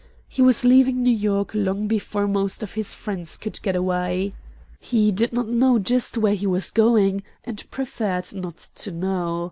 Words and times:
He 0.27 0.41
was 0.41 0.65
leaving 0.65 1.03
New 1.03 1.13
York 1.15 1.51
long 1.53 1.87
before 1.87 2.27
most 2.27 2.63
of 2.63 2.73
his 2.73 2.95
friends 2.95 3.37
could 3.37 3.61
get 3.61 3.75
away. 3.75 4.33
He 4.79 5.11
did 5.11 5.31
not 5.31 5.47
know 5.47 5.77
just 5.77 6.17
where 6.17 6.33
he 6.33 6.47
was 6.47 6.71
going, 6.71 7.21
and 7.43 7.69
preferred 7.69 8.33
not 8.33 8.57
to 8.77 8.89
know. 8.91 9.39